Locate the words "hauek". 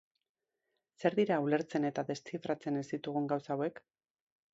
3.57-3.83